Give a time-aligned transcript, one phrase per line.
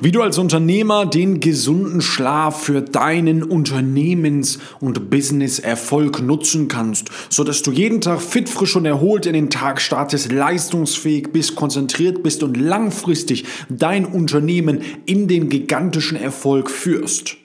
[0.00, 7.62] Wie du als Unternehmer den gesunden Schlaf für deinen Unternehmens- und Business-Erfolg nutzen kannst, sodass
[7.62, 12.42] du jeden Tag fit, frisch und erholt in den Tag startest, leistungsfähig bist, konzentriert bist
[12.42, 17.36] und langfristig dein Unternehmen in den gigantischen Erfolg führst.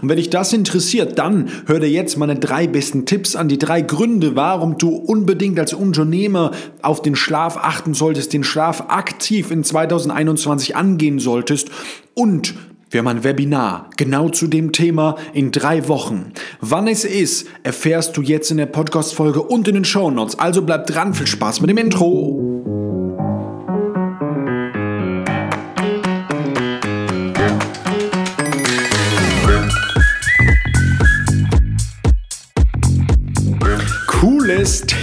[0.00, 3.58] Und wenn dich das interessiert, dann hör dir jetzt meine drei besten Tipps an, die
[3.58, 6.52] drei Gründe, warum du unbedingt als Unternehmer
[6.82, 11.70] auf den Schlaf achten solltest, den Schlaf aktiv in 2021 angehen solltest
[12.14, 12.54] und
[12.88, 16.32] wir haben ein Webinar genau zu dem Thema in drei Wochen.
[16.60, 20.38] Wann es ist, erfährst du jetzt in der Podcast-Folge und in den Show Notes.
[20.38, 22.45] Also bleib dran, viel Spaß mit dem Intro.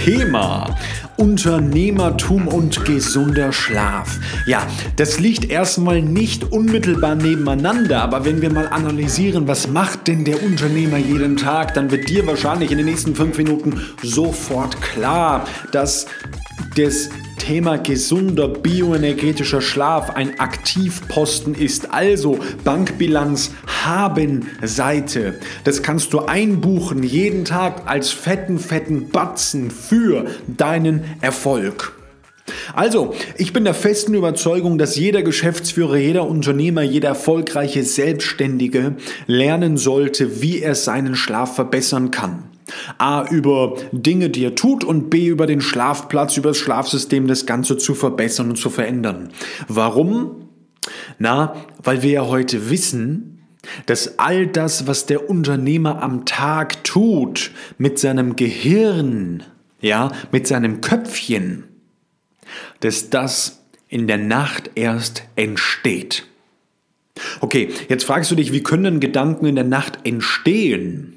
[0.04, 0.76] Thema.
[1.16, 4.18] Unternehmertum und gesunder Schlaf.
[4.46, 10.26] Ja, das liegt erstmal nicht unmittelbar nebeneinander, aber wenn wir mal analysieren, was macht denn
[10.26, 15.46] der Unternehmer jeden Tag, dann wird dir wahrscheinlich in den nächsten fünf Minuten sofort klar,
[15.72, 16.04] dass
[16.76, 23.52] das Thema gesunder bioenergetischer Schlaf ein Aktivposten ist, also Bankbilanz
[23.84, 25.38] haben Seite.
[25.64, 31.92] Das kannst du einbuchen jeden Tag als fetten, fetten Batzen für deinen Erfolg.
[32.74, 39.76] Also, ich bin der festen Überzeugung, dass jeder Geschäftsführer, jeder Unternehmer, jeder erfolgreiche Selbstständige lernen
[39.76, 42.44] sollte, wie er seinen Schlaf verbessern kann.
[42.98, 47.46] A über Dinge, die er tut und B über den Schlafplatz, über das Schlafsystem das
[47.46, 49.30] Ganze zu verbessern und zu verändern.
[49.68, 50.48] Warum?
[51.18, 53.34] Na, weil wir ja heute wissen,
[53.86, 59.42] dass all das, was der Unternehmer am Tag tut, mit seinem Gehirn,
[59.80, 61.64] ja, mit seinem Köpfchen,
[62.80, 66.26] dass das in der Nacht erst entsteht.
[67.40, 71.13] Okay, jetzt fragst du dich, wie können Gedanken in der Nacht entstehen?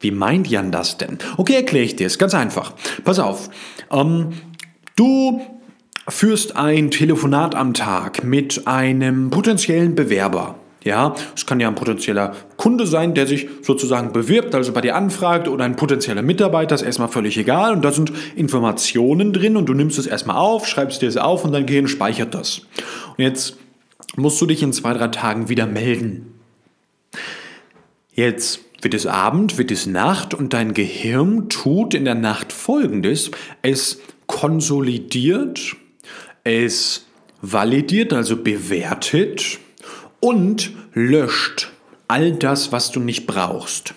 [0.00, 1.18] Wie meint Jan das denn?
[1.36, 2.18] Okay, erkläre ich dir es.
[2.18, 2.72] Ganz einfach.
[3.04, 3.50] Pass auf.
[3.90, 4.32] Ähm,
[4.96, 5.40] du
[6.08, 10.56] führst ein Telefonat am Tag mit einem potenziellen Bewerber.
[10.84, 14.94] Ja, es kann ja ein potenzieller Kunde sein, der sich sozusagen bewirbt, also bei dir
[14.94, 17.72] anfragt, oder ein potenzieller Mitarbeiter, ist erstmal völlig egal.
[17.72, 21.44] Und da sind Informationen drin und du nimmst es erstmal auf, schreibst dir es auf
[21.44, 22.62] und dein Gehirn speichert das.
[23.16, 23.56] Und jetzt
[24.16, 26.34] musst du dich in zwei, drei Tagen wieder melden.
[28.14, 33.30] Jetzt wird es Abend, wird es Nacht und dein Gehirn tut in der Nacht Folgendes.
[33.62, 35.76] Es konsolidiert,
[36.44, 37.06] es
[37.42, 39.58] validiert, also bewertet
[40.20, 41.70] und löscht
[42.08, 43.94] all das, was du nicht brauchst.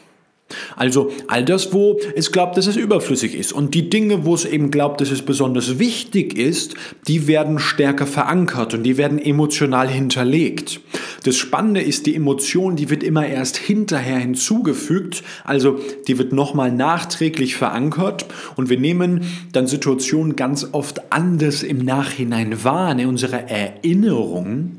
[0.75, 3.53] Also all das, wo es glaubt, dass es überflüssig ist.
[3.53, 6.75] Und die Dinge, wo es eben glaubt, dass es besonders wichtig ist,
[7.07, 10.81] die werden stärker verankert und die werden emotional hinterlegt.
[11.23, 16.71] Das Spannende ist, die Emotion, die wird immer erst hinterher hinzugefügt, also die wird nochmal
[16.71, 23.49] nachträglich verankert und wir nehmen dann Situationen ganz oft anders im Nachhinein wahr in unserer
[23.49, 24.77] Erinnerung,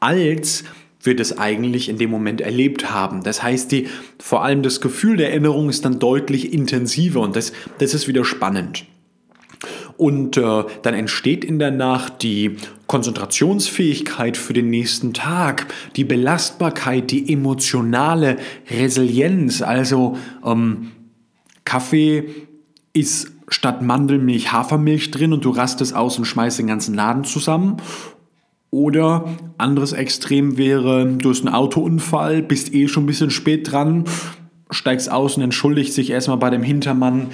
[0.00, 0.64] als
[1.02, 3.22] wir das eigentlich in dem Moment erlebt haben.
[3.22, 3.88] Das heißt, die,
[4.18, 8.24] vor allem das Gefühl der Erinnerung ist dann deutlich intensiver und das, das ist wieder
[8.24, 8.86] spannend.
[9.96, 12.56] Und äh, dann entsteht in der Nacht die
[12.92, 18.36] Konzentrationsfähigkeit für den nächsten Tag, die Belastbarkeit, die emotionale
[18.70, 19.62] Resilienz.
[19.62, 20.92] Also ähm,
[21.64, 22.28] Kaffee
[22.92, 27.78] ist statt Mandelmilch Hafermilch drin und du rastest aus und schmeißt den ganzen Laden zusammen.
[28.70, 29.24] Oder
[29.56, 34.04] anderes Extrem wäre, du hast einen Autounfall, bist eh schon ein bisschen spät dran,
[34.70, 37.28] steigst aus und entschuldigst dich erstmal bei dem Hintermann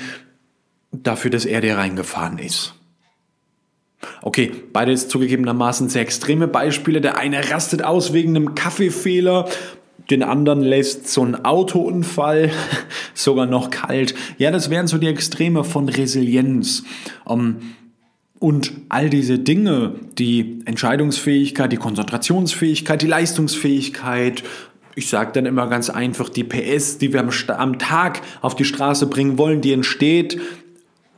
[0.93, 2.78] dafür, dass er dir reingefahren ist.
[4.22, 7.00] Okay, beide ist zugegebenermaßen sehr extreme Beispiele.
[7.00, 9.48] Der eine rastet aus wegen einem Kaffeefehler,
[10.10, 12.50] den anderen lässt so ein Autounfall
[13.14, 14.14] sogar noch kalt.
[14.38, 16.84] Ja, das wären so die Extreme von Resilienz.
[17.28, 17.56] Ähm,
[18.38, 24.44] und all diese Dinge, die Entscheidungsfähigkeit, die Konzentrationsfähigkeit, die Leistungsfähigkeit,
[24.94, 28.65] ich sage dann immer ganz einfach, die PS, die wir am, am Tag auf die
[28.65, 30.41] Straße bringen wollen, die entsteht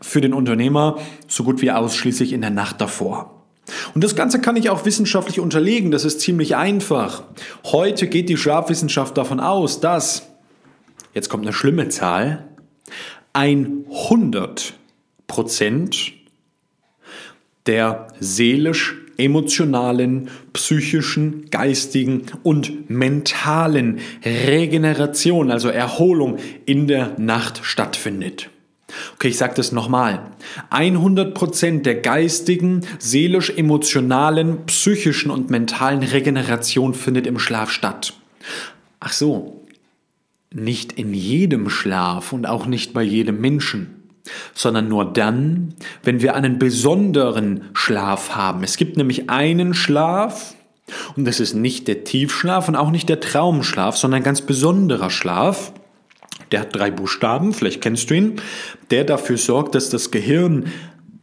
[0.01, 0.99] für den Unternehmer
[1.29, 3.45] so gut wie ausschließlich in der Nacht davor.
[3.95, 7.23] Und das Ganze kann ich auch wissenschaftlich unterlegen, das ist ziemlich einfach.
[7.67, 10.29] Heute geht die Schlafwissenschaft davon aus, dass,
[11.15, 12.49] jetzt kommt eine schlimme Zahl,
[13.33, 14.75] 100
[15.27, 16.13] Prozent
[17.67, 28.51] der seelisch emotionalen, psychischen, geistigen und mentalen Regeneration, also Erholung in der Nacht stattfindet.
[29.15, 30.21] Okay, ich sage das nochmal.
[30.71, 38.15] 100% der geistigen, seelisch-emotionalen, psychischen und mentalen Regeneration findet im Schlaf statt.
[39.01, 39.65] Ach so,
[40.53, 43.97] nicht in jedem Schlaf und auch nicht bei jedem Menschen
[44.55, 48.63] sondern nur dann, wenn wir einen besonderen Schlaf haben.
[48.63, 50.55] Es gibt nämlich einen Schlaf,
[51.17, 55.11] und das ist nicht der Tiefschlaf und auch nicht der Traumschlaf, sondern ein ganz besonderer
[55.11, 55.73] Schlaf.
[56.53, 58.37] Der hat drei Buchstaben, vielleicht kennst du ihn,
[58.91, 60.67] der dafür sorgt, dass das Gehirn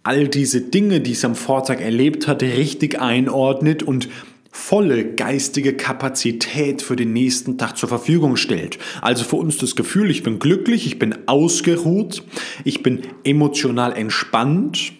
[0.03, 4.07] all diese Dinge, die es am Vortag erlebt hat, richtig einordnet und
[4.51, 8.79] volle geistige Kapazität für den nächsten Tag zur Verfügung stellt.
[9.01, 12.23] Also für uns das Gefühl, ich bin glücklich, ich bin ausgeruht,
[12.63, 14.93] ich bin emotional entspannt,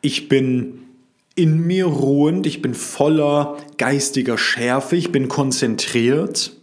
[0.00, 0.80] ich bin
[1.36, 6.55] in mir ruhend, ich bin voller geistiger Schärfe, ich bin konzentriert,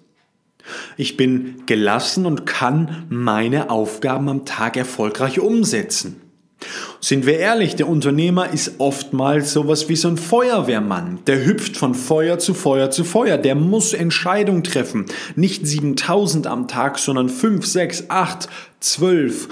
[0.98, 6.22] ich bin gelassen und kann meine Aufgaben am Tag erfolgreich umsetzen.
[7.00, 11.20] Sind wir ehrlich, der Unternehmer ist oftmals sowas wie so ein Feuerwehrmann.
[11.28, 13.38] Der hüpft von Feuer zu Feuer zu Feuer.
[13.38, 15.06] Der muss Entscheidungen treffen.
[15.36, 18.48] Nicht 7000 am Tag, sondern 5, 6, 8,
[18.80, 19.50] 12.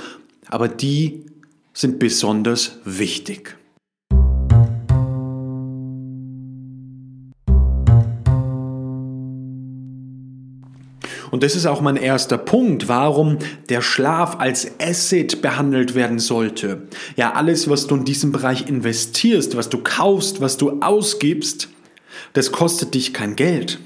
[0.50, 1.26] Aber die
[1.74, 3.58] sind besonders wichtig.
[11.32, 13.38] Und das ist auch mein erster Punkt, warum
[13.70, 16.84] der Schlaf als Asset behandelt werden sollte.
[17.16, 21.70] Ja, alles, was du in diesem Bereich investierst, was du kaufst, was du ausgibst,
[22.34, 23.80] das kostet dich kein Geld.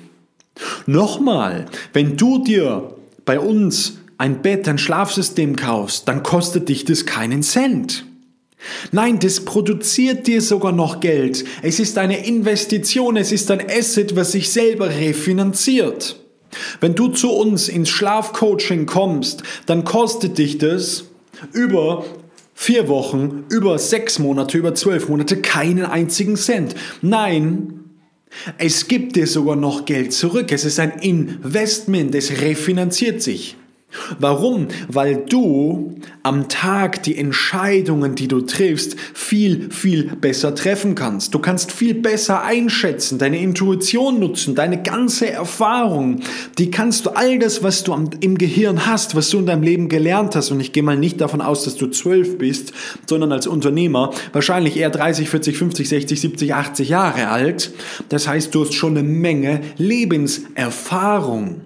[0.88, 2.96] Nochmal, wenn du dir
[3.26, 8.06] bei uns ein Bett, ein Schlafsystem kaufst, dann kostet dich das keinen Cent.
[8.92, 11.46] Nein, das produziert dir sogar noch Geld.
[11.62, 16.20] Es ist eine Investition, es ist ein Asset, was sich selber refinanziert.
[16.80, 21.06] Wenn du zu uns ins Schlafcoaching kommst, dann kostet dich das
[21.54, 22.06] über
[22.54, 26.76] vier Wochen, über sechs Monate, über zwölf Monate keinen einzigen Cent.
[27.02, 27.82] Nein,
[28.58, 30.52] es gibt dir sogar noch Geld zurück.
[30.52, 33.56] Es ist ein Investment, es refinanziert sich.
[34.20, 34.68] Warum?
[34.88, 41.34] Weil du am Tag die Entscheidungen, die du triffst, viel, viel besser treffen kannst.
[41.34, 46.22] Du kannst viel besser einschätzen, deine Intuition nutzen, deine ganze Erfahrung.
[46.58, 49.90] Die kannst du, all das, was du im Gehirn hast, was du in deinem Leben
[49.90, 52.74] gelernt hast, und ich gehe mal nicht davon aus, dass du zwölf bist,
[53.08, 57.72] sondern als Unternehmer wahrscheinlich eher 30, 40, 50, 60, 70, 80 Jahre alt.
[58.10, 61.62] Das heißt, du hast schon eine Menge Lebenserfahrung.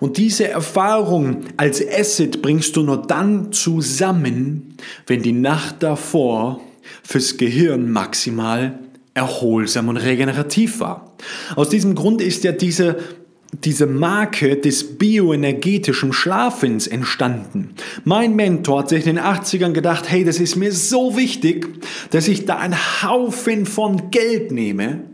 [0.00, 4.76] Und diese Erfahrung als Asset bringst du nur dann zusammen,
[5.06, 6.60] wenn die Nacht davor
[7.02, 8.78] fürs Gehirn maximal
[9.14, 11.12] erholsam und regenerativ war.
[11.54, 12.96] Aus diesem Grund ist ja diese,
[13.52, 17.74] diese Marke des bioenergetischen Schlafens entstanden.
[18.04, 21.68] Mein Mentor hat sich in den 80ern gedacht, hey, das ist mir so wichtig,
[22.10, 25.04] dass ich da einen Haufen von Geld nehme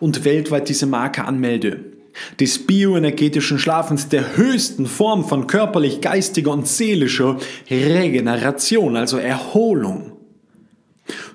[0.00, 1.95] und weltweit diese Marke anmelde
[2.40, 7.38] des bioenergetischen Schlafens, der höchsten Form von körperlich, geistiger und seelischer
[7.70, 10.12] Regeneration, also Erholung.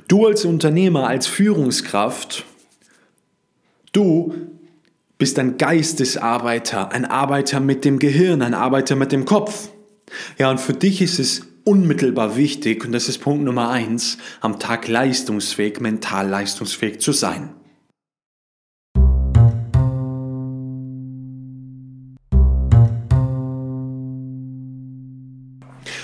[0.07, 2.45] Du als Unternehmer, als Führungskraft,
[3.93, 4.33] du
[5.17, 9.69] bist ein Geistesarbeiter, ein Arbeiter mit dem Gehirn, ein Arbeiter mit dem Kopf.
[10.37, 14.59] Ja, und für dich ist es unmittelbar wichtig, und das ist Punkt Nummer eins, am
[14.59, 17.51] Tag leistungsfähig, mental leistungsfähig zu sein.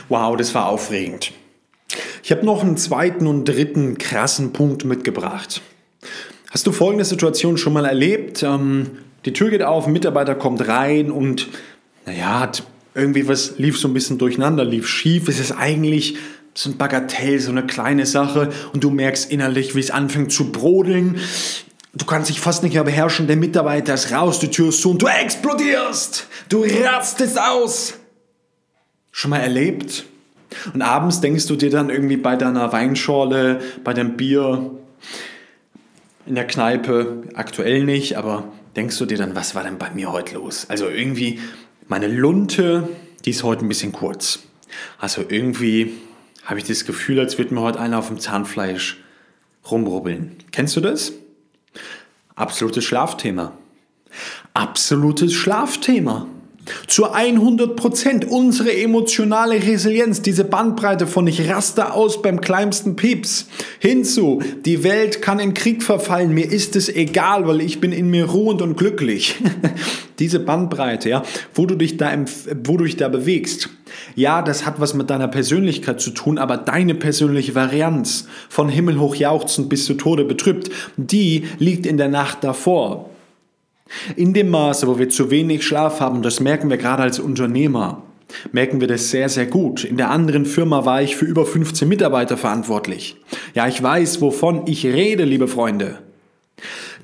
[0.09, 1.33] Wow, das war aufregend.
[2.23, 5.61] Ich habe noch einen zweiten und dritten krassen Punkt mitgebracht.
[6.51, 8.43] Hast du folgende Situation schon mal erlebt?
[8.43, 8.91] Ähm,
[9.25, 11.47] die Tür geht auf, ein Mitarbeiter kommt rein und
[12.05, 12.63] naja, hat
[12.95, 15.27] irgendwie was lief so ein bisschen durcheinander, lief schief.
[15.27, 16.17] Es ist eigentlich
[16.53, 20.51] so ein Bagatell, so eine kleine Sache und du merkst innerlich, wie es anfängt zu
[20.51, 21.19] brodeln.
[21.93, 24.91] Du kannst dich fast nicht mehr beherrschen, der Mitarbeiter ist raus, die Tür ist zu
[24.91, 26.27] und du explodierst.
[26.49, 27.93] Du rastest aus
[29.17, 30.05] schon mal erlebt?
[30.75, 34.69] Und abends denkst du dir dann irgendwie bei deiner Weinschorle, bei deinem Bier
[36.27, 38.43] in der Kneipe, aktuell nicht, aber
[38.75, 40.67] denkst du dir dann, was war denn bei mir heute los?
[40.69, 41.39] Also irgendwie,
[41.87, 42.89] meine Lunte,
[43.25, 44.39] die ist heute ein bisschen kurz.
[44.99, 45.93] Also irgendwie
[46.45, 49.01] habe ich das Gefühl, als würde mir heute einer auf dem Zahnfleisch
[49.69, 50.35] rumrubbeln.
[50.51, 51.11] Kennst du das?
[52.35, 53.51] Absolutes Schlafthema.
[54.53, 56.27] Absolutes Schlafthema.
[56.87, 63.47] Zu 100 Prozent unsere emotionale Resilienz, diese Bandbreite von ich raste aus beim kleinsten Pieps
[63.79, 68.09] hinzu, die Welt kann in Krieg verfallen, mir ist es egal, weil ich bin in
[68.09, 69.35] mir ruhend und glücklich.
[70.19, 72.11] diese Bandbreite, ja, wo du dich da,
[72.63, 73.69] wo du dich da bewegst.
[74.15, 79.15] Ja, das hat was mit deiner Persönlichkeit zu tun, aber deine persönliche Varianz von himmelhoch
[79.15, 83.09] jauchzend bis zu Tode betrübt, die liegt in der Nacht davor.
[84.15, 88.03] In dem Maße, wo wir zu wenig Schlaf haben, das merken wir gerade als Unternehmer,
[88.51, 89.83] merken wir das sehr, sehr gut.
[89.83, 93.17] In der anderen Firma war ich für über 15 Mitarbeiter verantwortlich.
[93.53, 95.99] Ja, ich weiß, wovon ich rede, liebe Freunde.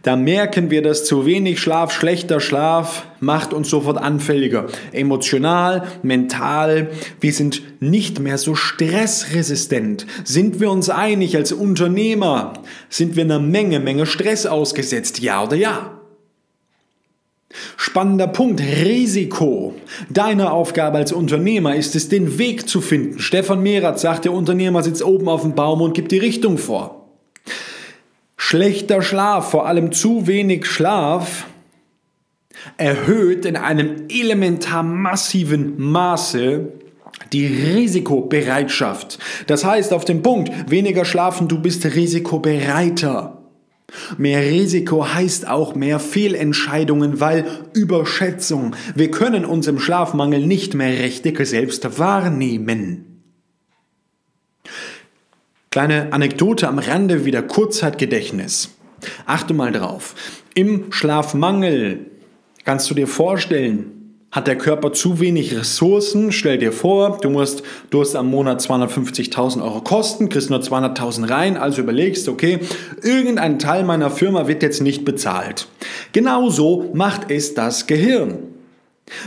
[0.01, 4.67] Da merken wir, dass zu wenig Schlaf, schlechter Schlaf macht uns sofort anfälliger.
[4.91, 6.89] Emotional, mental.
[7.21, 10.05] Wir sind nicht mehr so stressresistent.
[10.25, 12.51] Sind wir uns einig als Unternehmer?
[12.89, 15.21] Sind wir einer Menge, Menge Stress ausgesetzt?
[15.21, 16.02] Ja oder ja?
[17.77, 19.75] Spannender Punkt, Risiko.
[20.09, 23.19] Deine Aufgabe als Unternehmer ist es, den Weg zu finden.
[23.19, 27.09] Stefan Mehrath sagt, der Unternehmer sitzt oben auf dem Baum und gibt die Richtung vor.
[28.37, 31.45] Schlechter Schlaf, vor allem zu wenig Schlaf,
[32.77, 36.69] erhöht in einem elementar massiven Maße
[37.31, 39.19] die Risikobereitschaft.
[39.47, 43.42] Das heißt auf dem Punkt, weniger schlafen, du bist risikobereiter.
[44.17, 48.75] Mehr Risiko heißt auch mehr Fehlentscheidungen, weil Überschätzung.
[48.95, 53.21] Wir können uns im Schlafmangel nicht mehr richtig selbst wahrnehmen.
[55.69, 58.69] Kleine Anekdote am Rande wieder Kurzzeitgedächtnis.
[59.25, 60.15] Achte mal drauf.
[60.53, 62.11] Im Schlafmangel
[62.63, 64.02] kannst du dir vorstellen,
[64.33, 66.31] hat der Körper zu wenig Ressourcen?
[66.31, 67.61] Stell dir vor, du musst,
[67.91, 72.59] du hast am Monat 250.000 Euro Kosten, kriegst nur 200.000 rein, also überlegst, okay,
[73.03, 75.67] irgendein Teil meiner Firma wird jetzt nicht bezahlt.
[76.13, 78.39] Genauso macht es das Gehirn.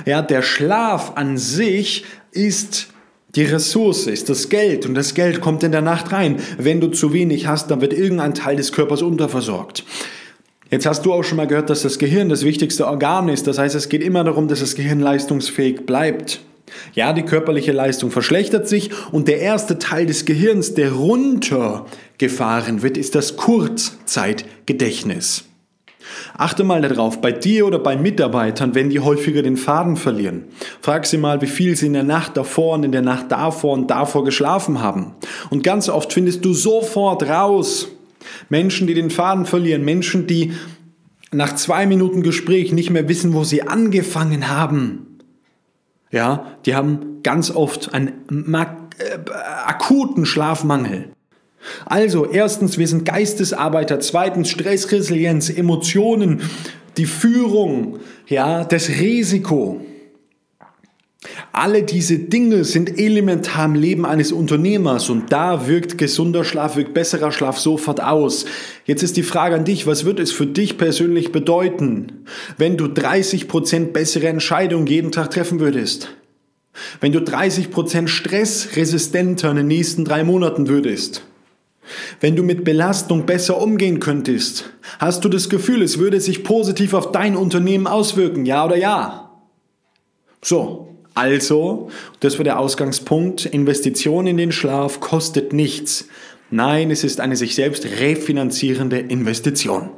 [0.07, 2.89] Ja, der Schlaf an sich ist
[3.37, 6.41] die Ressource ist das Geld und das Geld kommt in der Nacht rein.
[6.57, 9.85] Wenn du zu wenig hast, dann wird irgendein Teil des Körpers unterversorgt.
[10.76, 13.47] Jetzt hast du auch schon mal gehört, dass das Gehirn das wichtigste Organ ist.
[13.47, 16.42] Das heißt, es geht immer darum, dass das Gehirn leistungsfähig bleibt.
[16.92, 22.99] Ja, die körperliche Leistung verschlechtert sich und der erste Teil des Gehirns, der runtergefahren wird,
[22.99, 25.45] ist das Kurzzeitgedächtnis.
[26.37, 30.45] Achte mal darauf, bei dir oder bei Mitarbeitern, wenn die häufiger den Faden verlieren.
[30.83, 33.73] Frag sie mal, wie viel sie in der Nacht davor und in der Nacht davor
[33.73, 35.14] und davor geschlafen haben.
[35.49, 37.88] Und ganz oft findest du sofort raus,
[38.49, 40.52] Menschen, die den Faden verlieren, Menschen, die
[41.33, 45.18] nach zwei Minuten Gespräch nicht mehr wissen, wo sie angefangen haben.
[46.11, 49.30] Ja, die haben ganz oft einen äh,
[49.66, 51.11] akuten Schlafmangel.
[51.85, 54.00] Also, erstens, wir sind Geistesarbeiter.
[54.00, 56.42] Zweitens, Stressresilienz, Emotionen,
[56.97, 59.85] die Führung, ja, das Risiko.
[61.52, 66.94] Alle diese Dinge sind elementar im Leben eines Unternehmers und da wirkt gesunder Schlaf, wirkt
[66.94, 68.44] besserer Schlaf sofort aus.
[68.85, 72.25] Jetzt ist die Frage an dich, was wird es für dich persönlich bedeuten,
[72.58, 76.11] wenn du 30% bessere Entscheidungen jeden Tag treffen würdest?
[77.00, 81.23] Wenn du 30% stressresistenter in den nächsten drei Monaten würdest?
[82.20, 86.92] Wenn du mit Belastung besser umgehen könntest, hast du das Gefühl, es würde sich positiv
[86.94, 89.30] auf dein Unternehmen auswirken, ja oder ja?
[90.42, 90.86] So,
[91.16, 91.88] also,
[92.20, 96.08] das war der Ausgangspunkt, Investition in den Schlaf kostet nichts.
[96.50, 99.88] Nein, es ist eine sich selbst refinanzierende Investition.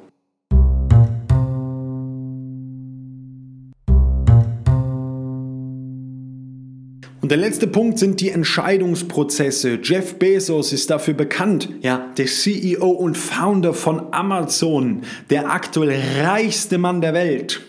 [7.20, 9.80] Und der letzte Punkt sind die Entscheidungsprozesse.
[9.82, 16.78] Jeff Bezos ist dafür bekannt, ja, der CEO und Founder von Amazon, der aktuell reichste
[16.78, 17.60] Mann der Welt.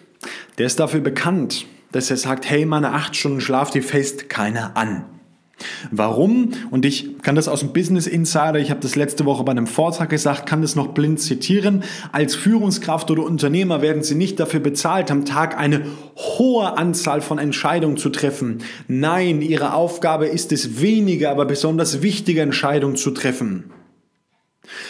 [0.60, 4.76] Der ist dafür bekannt, dass er sagt, hey, meine acht Stunden Schlaf, die fest keiner
[4.78, 5.06] an.
[5.92, 6.52] Warum?
[6.72, 9.68] Und ich kann das aus dem Business Insider, ich habe das letzte Woche bei einem
[9.68, 11.84] Vortrag gesagt, kann das noch blind zitieren.
[12.12, 17.40] Als Führungskraft oder Unternehmer werden Sie nicht dafür bezahlt, am Tag eine hohe Anzahl von
[17.40, 18.60] Entscheidungen zu treffen.
[18.88, 23.66] Nein, Ihre Aufgabe ist es, wenige, aber besonders wichtige Entscheidungen zu treffen.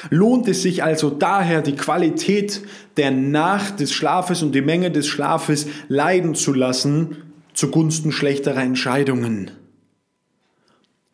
[0.09, 2.61] Lohnt es sich also daher, die Qualität
[2.97, 7.17] der Nacht des Schlafes und die Menge des Schlafes leiden zu lassen
[7.53, 9.51] zugunsten schlechterer Entscheidungen?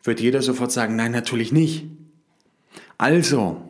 [0.02, 1.86] Wird jeder sofort sagen, nein, natürlich nicht.
[2.98, 3.60] Also,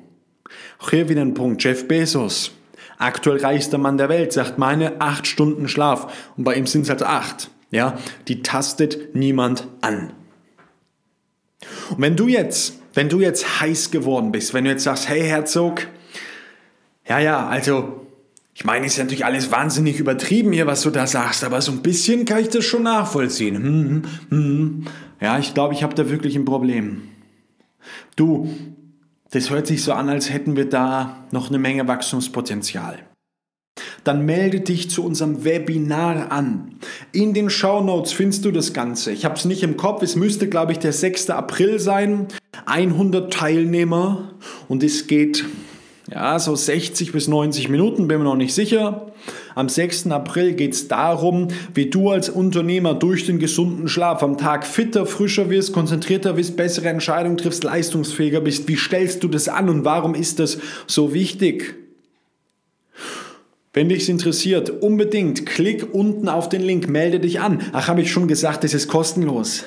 [0.78, 1.64] auch hier wieder ein Punkt.
[1.64, 2.52] Jeff Bezos,
[2.98, 6.90] aktuell reichster Mann der Welt, sagt meine acht Stunden Schlaf und bei ihm sind es
[6.90, 7.50] halt acht.
[7.70, 7.98] Ja,
[8.28, 10.12] die tastet niemand an.
[11.90, 15.20] Und wenn du jetzt wenn du jetzt heiß geworden bist, wenn du jetzt sagst, hey
[15.20, 15.86] Herzog,
[17.06, 18.00] ja, ja, also
[18.54, 21.72] Ich meine, ist ja natürlich alles wahnsinnig übertrieben hier, was du da sagst, aber so
[21.72, 23.56] ein bisschen kann ich das schon nachvollziehen.
[23.56, 24.84] Hm, hm, hm.
[25.20, 27.02] Ja, ich glaube, ich habe da wirklich ein Problem.
[28.16, 28.48] Du,
[29.30, 32.98] das hört sich so an, als hätten wir da noch eine Menge Wachstumspotenzial.
[34.04, 36.76] Dann melde dich zu unserem Webinar an.
[37.12, 39.12] In den Show Notes findest du das Ganze.
[39.12, 41.28] Ich habe es nicht im Kopf, es müsste, glaube ich, der 6.
[41.28, 42.28] April sein.
[42.64, 44.30] 100 Teilnehmer
[44.68, 45.44] und es geht
[46.10, 49.12] ja, so 60 bis 90 Minuten, bin mir noch nicht sicher.
[49.56, 50.06] Am 6.
[50.08, 55.04] April geht es darum, wie du als Unternehmer durch den gesunden Schlaf am Tag fitter,
[55.04, 58.68] frischer wirst, konzentrierter wirst, bessere Entscheidungen triffst, leistungsfähiger bist.
[58.68, 61.74] Wie stellst du das an und warum ist das so wichtig?
[63.72, 67.62] Wenn dich interessiert, unbedingt klick unten auf den Link, melde dich an.
[67.72, 69.64] Ach, habe ich schon gesagt, es ist kostenlos.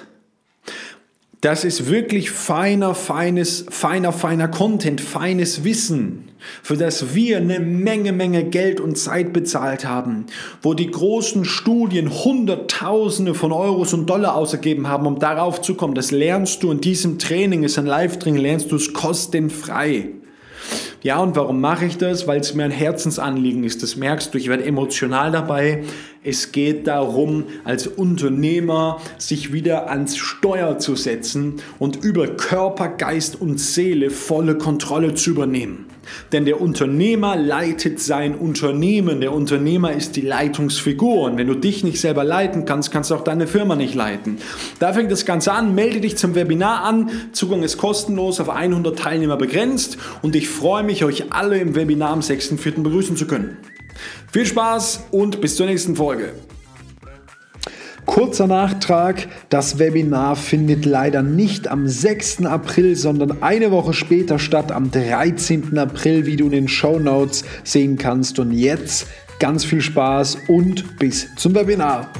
[1.41, 6.31] Das ist wirklich feiner, feines, feiner, feiner Content, feines Wissen,
[6.62, 10.25] für das wir eine Menge, Menge Geld und Zeit bezahlt haben,
[10.62, 15.96] wo die großen Studien Hunderttausende von Euros und Dollar ausgegeben haben, um darauf zu kommen.
[15.96, 20.10] Das lernst du in diesem Training, ist ein Live-Training, lernst du es kostenfrei.
[21.01, 22.27] Ja, und warum mache ich das?
[22.27, 23.82] Weil es mir ein Herzensanliegen ist.
[23.84, 25.86] Das merkst du, ich werde emotional dabei.
[26.24, 33.39] Es geht darum, als Unternehmer sich wieder ans Steuer zu setzen und über Körper, Geist
[33.39, 35.88] und Seele volle Kontrolle zu übernehmen.
[36.31, 39.21] Denn der Unternehmer leitet sein Unternehmen.
[39.21, 41.23] Der Unternehmer ist die Leitungsfigur.
[41.23, 44.37] Und wenn du dich nicht selber leiten kannst, kannst du auch deine Firma nicht leiten.
[44.79, 45.75] Da fängt das Ganze an.
[45.75, 47.09] Melde dich zum Webinar an.
[47.31, 49.97] Zugang ist kostenlos, auf 100 Teilnehmer begrenzt.
[50.21, 52.83] Und ich freue mich, euch alle im Webinar am 6.4.
[52.83, 53.57] begrüßen zu können.
[54.31, 56.33] Viel Spaß und bis zur nächsten Folge.
[58.06, 62.46] Kurzer Nachtrag, das Webinar findet leider nicht am 6.
[62.46, 65.77] April, sondern eine Woche später statt, am 13.
[65.77, 68.39] April, wie du in den Show Notes sehen kannst.
[68.39, 69.08] Und jetzt
[69.39, 72.12] ganz viel Spaß und bis zum Webinar.